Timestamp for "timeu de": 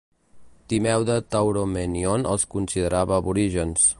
0.71-1.17